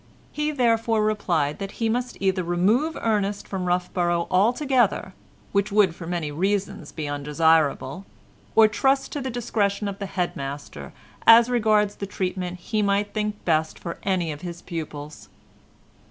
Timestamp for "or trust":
8.55-9.11